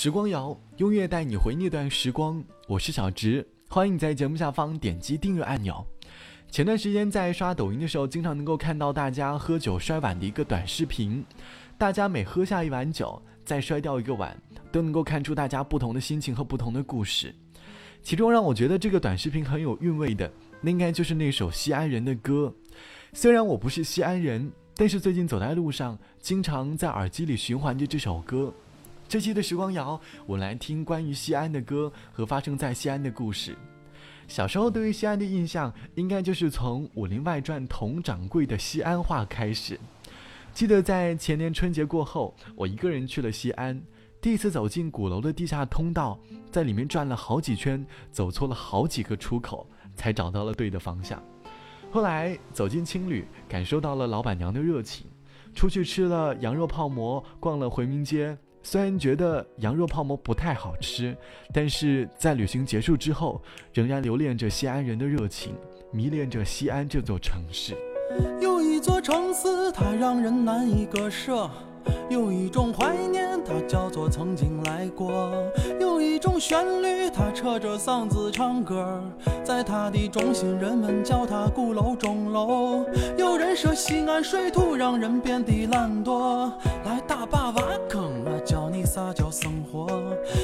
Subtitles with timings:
[0.00, 2.40] 时光谣，音乐带你回那段时光。
[2.68, 5.84] 我是小直，欢迎你在节目下方点击订阅按钮。
[6.52, 11.26] 前段时间在刷抖音的时候，经常能够看到大家喝酒摔碗的一个短视频。
[11.76, 14.40] 大家每喝下一碗酒，再摔掉一个碗，
[14.70, 17.34] 都能够看出大家不同的心情和不同的故事。
[18.00, 22.54] 其中让我觉得这个短视频很有韵味的，那应该就是那首西安人的歌。
[23.12, 28.54] 虽然我不是西安人，但是最近走在路上，经常在耳机里循环着这首歌。
[29.08, 33.56] 这期的时光谣，我来听关于西安的歌和发生在西安的故事。
[34.26, 39.80] 小时候对于西安的印象，应该就是从《武林外传》佟掌柜的西安话开始。
[40.52, 43.80] 记得在前年春节过后，我一个人去了西安，
[44.20, 46.20] 第一次走进鼓楼的地下通道，
[46.52, 47.82] 在里面转了好几圈，
[48.12, 49.66] 走错了好几个出口，
[49.96, 51.22] 才找到了对的方向。
[51.90, 55.06] 后来走进青旅，感受到了老板娘的热情，
[55.54, 58.36] 出去吃了羊肉泡馍，逛了回民街。
[58.70, 61.16] 虽然觉得羊肉泡馍不太好吃，
[61.54, 63.40] 但是在旅行结束之后，
[63.72, 65.54] 仍然留恋着西安人的热情，
[65.90, 67.74] 迷恋着西安这座城市。
[68.42, 71.50] 有一座城市，它让人难以割舍。
[72.08, 75.10] 有一种怀念，它叫做曾经来过；
[75.80, 79.02] 有一种旋律，它扯着嗓子唱歌，
[79.44, 82.84] 在它的中心，人们叫它鼓楼钟楼。
[83.16, 86.50] 有人说西安水土让人变得懒惰，
[86.84, 89.86] 来打把挖坑，我教你啥叫生活。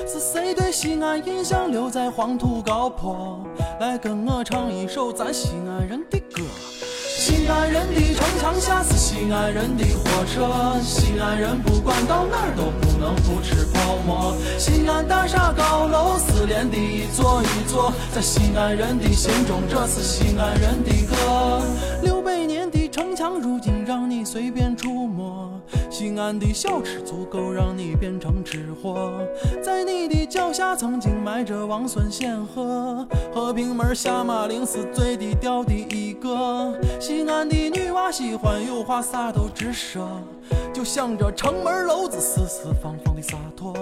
[0.07, 3.43] 是谁对西安印象留在黄土高坡？
[3.81, 6.43] 来跟我唱一首咱西安人的歌。
[7.25, 14.37] 西安人的城墙下是西安人的火车，西安人不管到哪儿都不能不吃泡馍。
[14.59, 21.63] 西安大厦高楼四连的一座一座，在西安人的心中这是西安人的歌。
[22.03, 22.84] 六百年的
[23.33, 25.51] 如今让你随便触摸，
[25.91, 29.13] 西安的小吃足够让你变成吃货。
[29.63, 36.75] 在你的脚下曾经埋着王孙显赫，和平门下马陵是最低调的一个。
[37.01, 40.09] 西安的女娃喜欢有话啥都直说，
[40.75, 43.73] 就像这城门楼子四四方方的洒脱。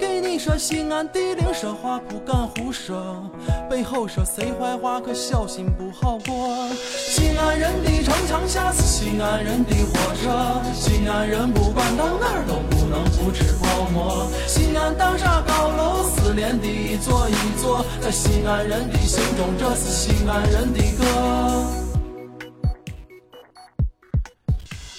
[0.00, 3.30] 给你说西安地灵说话不敢胡说，
[3.68, 6.68] 背后说谁坏话可小心不好过。
[6.74, 14.26] 西安人的城墙下是西安人的火车，西安人不管到哪儿都不能不吃泡馍。
[14.46, 21.81] 西安大厦高楼四连的一座一座，在西安人的心中这是西安人的歌。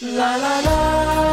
[0.03, 1.32] La la la.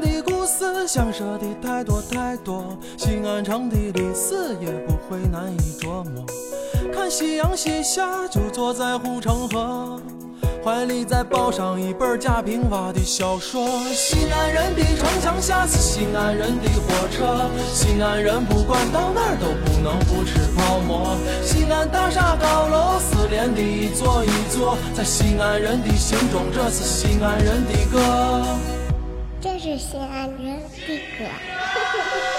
[0.00, 0.86] 啦啦啦啦。
[1.12, 6.24] 长的太多太多，西安城的历史也不会难以琢磨。
[6.92, 10.00] 看夕阳西下，就坐在护城河，
[10.64, 13.66] 怀里再抱上一本贾平凹的小说。
[13.92, 21.16] 西安人的城墙下是西安人的火车，西安人不管到哪都不能不吃泡馍。
[21.42, 28.79] 西安大厦高楼四连的一座一座，在西安人的心中，这是西安人的歌。
[29.42, 31.24] 这是西安人的歌。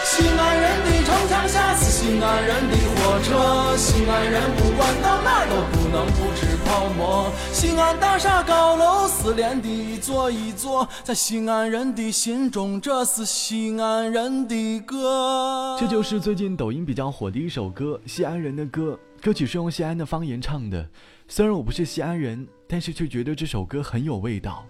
[0.05, 7.31] 西安人的城墙下是西安人的火车，西安人不管到哪儿都不能不吃泡馍。
[7.51, 15.75] 西安大厦高楼四连的一座一座，在西安人的心中，这是西安人的歌。
[15.79, 20.87] 这就是最近抖音比较火的一首歌《西安人的歌》，歌曲是用西安的方言唱的。
[21.27, 24.63] 虽然我不是西安人，但是却觉得这首歌很有味道。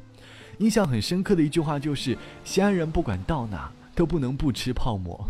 [0.59, 3.71] 印象很深刻的一句话就是：西安人不管到哪。
[3.93, 5.27] 都不能不吃泡馍，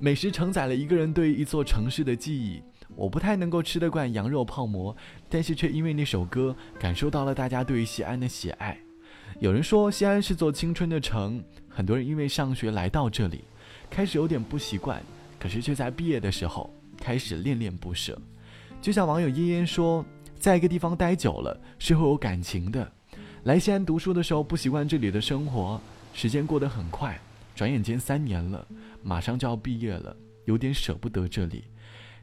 [0.00, 2.60] 美食承载了一个人对一座城市的记忆。
[2.96, 4.96] 我不太能够吃得惯羊肉泡馍，
[5.28, 8.76] 但是却因为那首歌感受到了大家对于西安的喜爱。
[9.38, 13.44] 有人说西安是座青春的城，很多人因为上学来到这里，
[13.90, 15.00] 开始有点不习惯，
[15.38, 18.18] 可是却在毕业的时候开始恋恋不舍。
[18.80, 20.04] 就像网友嫣嫣说，
[20.38, 22.90] 在一个地方待久了是会有感情的。
[23.44, 25.80] 来西安读书的时候不习惯这里的生活，
[26.12, 27.18] 时间过得很快。
[27.54, 28.66] 转眼间三年了，
[29.02, 30.14] 马上就要毕业了，
[30.44, 31.64] 有点舍不得这里，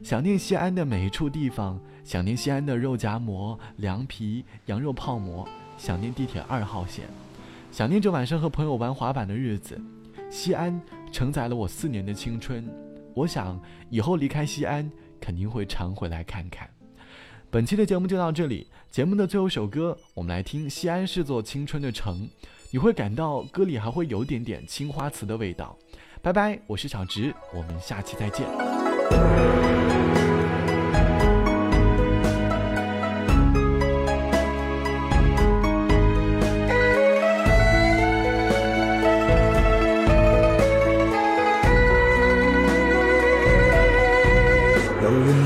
[0.04, 7.04] 想念西安的每一处地方，想念西安的肉夹馍、凉皮、羊肉泡馍，想念地铁二号线，
[7.72, 9.80] 想念着晚上和朋友玩滑板的日子。
[10.30, 10.80] 西安
[11.10, 12.64] 承载了我四年的青春，
[13.14, 13.60] 我想
[13.90, 14.88] 以后离开西安，
[15.20, 16.68] 肯定会常回来看看。
[17.50, 20.68] 本期的节目就到这里，节目的最后一首歌，我们来听。
[20.68, 22.28] 西安是座青春的城，
[22.70, 25.74] 你会感到歌里还会有点点青花瓷的味道。
[26.20, 28.46] 拜拜，我是小植，我们下期再见。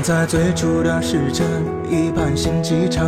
[0.03, 1.47] 在最初的时辰，
[1.89, 3.07] 一盘新机场，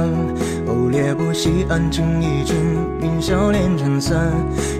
[0.65, 2.56] 哦，烈不息，安静一君，
[3.01, 4.31] 云霄连成伞。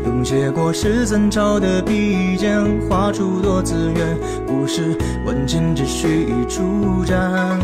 [0.06, 4.18] 用写过十三朝的笔尖，画出多字远，
[4.48, 7.60] 故事万千，只需一出战。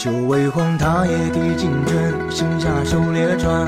[0.00, 3.66] 酒微黄，他也递金卷，心下手列传。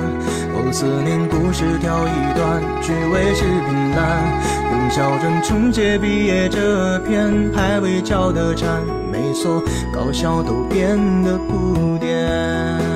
[0.55, 4.40] 哦，思念故事挑一段，只为是凭栏。
[4.73, 8.81] 用小篆重写毕业这篇，还未交的战。
[9.12, 9.62] 没错，
[9.94, 12.91] 高校都变得古典。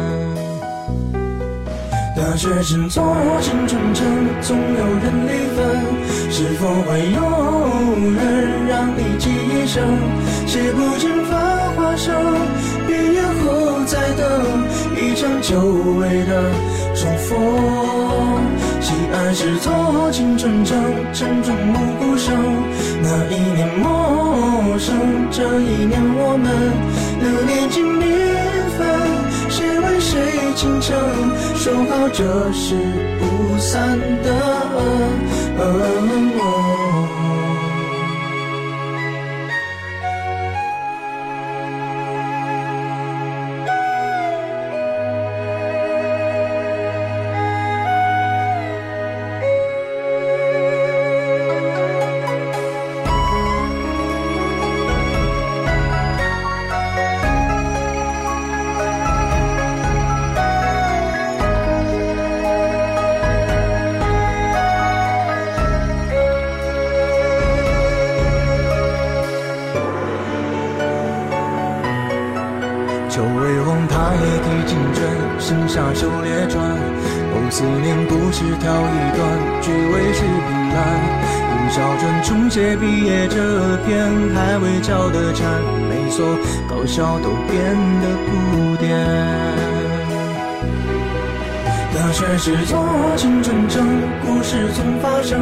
[2.37, 3.03] 大学生做
[3.41, 4.07] 青春城，
[4.43, 7.19] 总有人离分，是否会有
[8.13, 9.83] 人让你记一生？
[10.47, 12.15] 写不尽繁华声，
[12.87, 14.23] 毕业后再等
[15.01, 15.59] 一场久
[15.99, 16.53] 违的
[16.95, 17.39] 重逢。
[18.83, 20.77] 西安是座青春城，
[21.15, 22.37] 城中无故声。
[23.03, 24.95] 那一年陌生，
[25.31, 26.53] 这一年我们
[27.19, 28.05] 流年尽缤纷。
[28.07, 28.36] 谁为
[30.57, 30.99] 谁倾城，
[31.55, 32.75] 守好这是
[33.21, 34.31] 不散的
[77.77, 79.21] 哦，思念故事挑一段，
[79.61, 80.77] 句尾是凭栏。
[81.53, 85.61] 用小篆重写毕业这篇还未交的蝉。
[85.89, 86.25] 没错，
[86.69, 88.89] 高校都变得古典。
[91.95, 92.83] 大学是座
[93.17, 93.87] 青春城，
[94.25, 95.39] 故事总发生。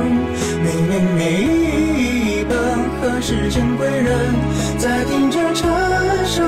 [0.62, 2.58] 每年每一本，
[3.00, 4.34] 何时见归人？
[4.78, 6.44] 在听着蝉声，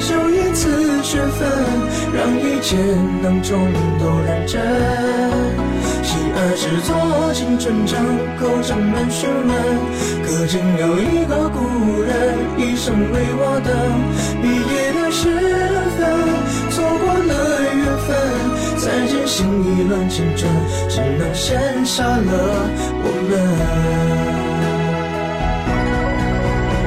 [0.00, 1.83] 修一次学分。
[2.64, 2.76] 让一切
[3.22, 3.60] 囊中
[4.00, 4.58] 都认真。
[6.02, 6.96] 西安是座
[7.34, 8.00] 青春城，
[8.40, 9.52] 叩上门询问，
[10.24, 11.58] 可曾有一个故
[12.02, 13.68] 人一生为我等？
[14.40, 15.28] 毕业的时
[15.98, 16.00] 分，
[16.70, 17.32] 错过了
[17.62, 18.08] 缘分，
[18.78, 20.50] 再见新一轮青春，
[20.88, 22.32] 只能先杀了
[23.04, 23.32] 我们。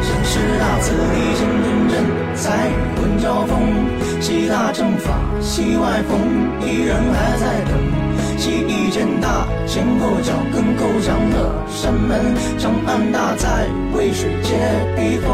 [0.02, 1.02] 像是大字的
[1.38, 1.94] 青春镇，
[2.34, 3.60] 在与魂交锋。
[4.22, 6.18] 西大正法，西外风，
[6.64, 7.76] 一人还在等。
[8.38, 12.24] 西一间大，前后脚跟够呛的山门，
[12.58, 14.56] 长安大在渭水街
[14.96, 15.28] 避风。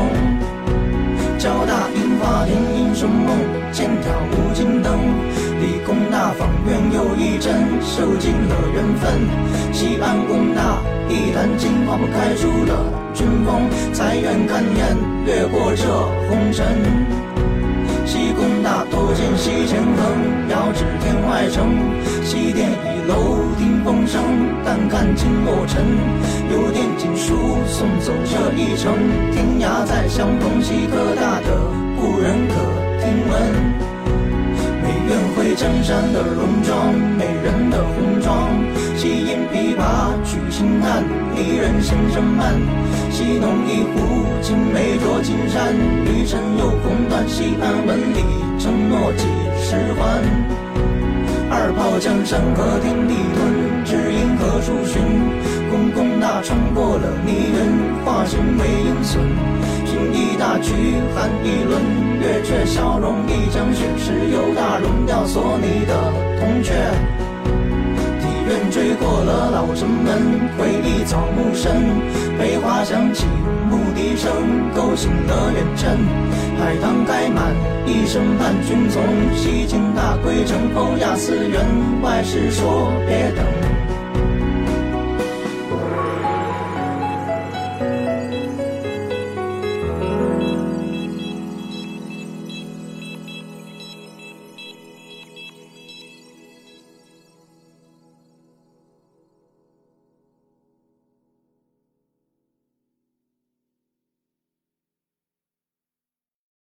[1.37, 3.37] 交大樱花田，英雄梦，
[3.71, 4.97] 剑挑无尽灯。
[5.61, 9.21] 理工大方圆又一针，受尽了缘分。
[9.71, 12.73] 西安工大，一坛金花开出了
[13.13, 14.97] 军风，财源看烟，
[15.27, 15.85] 掠过这
[16.27, 17.22] 红尘。
[18.13, 21.65] 西宫大多见西前横，遥指天外城。
[22.23, 24.21] 西殿倚楼听风声，
[24.63, 25.83] 但看尽落尘。
[26.51, 27.33] 有点经书
[27.65, 28.93] 送走这一程，
[29.31, 30.61] 天涯再相逢。
[30.61, 31.59] 西科大的
[31.99, 32.53] 故人可
[33.01, 33.92] 听闻？
[35.55, 38.49] 江山的戎装，美人的红妆。
[38.95, 41.03] 西饮琵琶取心难，
[41.35, 42.53] 离人声声慢。
[43.11, 45.73] 西弄一壶青梅酌金山，
[46.05, 47.27] 旅程又红断。
[47.27, 48.23] 西安文里
[48.59, 49.27] 承诺几
[49.61, 50.23] 时还？
[51.49, 55.01] 二炮江山和天地屯，只因何处寻？
[56.41, 59.19] 穿过了泥人，化身为鹰隼。
[59.85, 60.73] 寻一大曲，
[61.13, 61.81] 喊一轮，
[62.19, 65.93] 月却笑容一江雪，是有大荣耀锁你的
[66.39, 66.73] 铜雀。
[68.19, 71.75] 庭院追过了老城门，回忆草木深，
[72.37, 73.25] 梅花香起，
[73.69, 74.31] 牧笛声，
[74.73, 75.97] 勾醒了远尘。
[76.59, 77.53] 海棠开满，
[77.85, 79.03] 一声伴君从，
[79.35, 81.61] 西京大归城，欧亚寺院
[82.01, 83.62] 外事说别等。